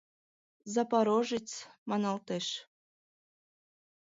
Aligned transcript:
«Запорожец» 0.73 1.49
маналтеш. 1.89 2.47